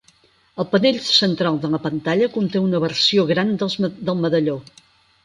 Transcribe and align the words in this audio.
El 0.61 0.67
panell 0.69 0.95
central 1.09 1.59
de 1.65 1.69
la 1.73 1.79
pantalla 1.83 2.29
conté 2.37 2.63
una 2.69 2.81
versió 2.85 3.27
gran 3.33 3.53
del 3.65 4.11
medalló. 4.23 4.57